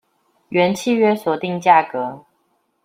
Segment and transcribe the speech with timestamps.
[0.49, 2.25] 原契約所定價格